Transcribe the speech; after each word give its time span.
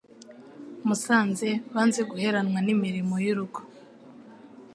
Musanze 0.87 1.49
Banze 1.73 2.01
guheranwa 2.11 2.59
n'imirimo 2.67 3.15
y'urugo 3.25 3.59